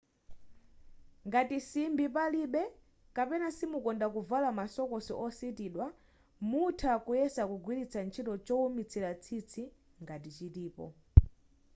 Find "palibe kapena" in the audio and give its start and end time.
2.15-3.47